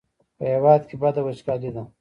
په 0.37 0.43
هېواد 0.53 0.81
کې 0.87 0.95
بده 1.01 1.21
وچکالي 1.23 1.69
ده. 1.75 1.83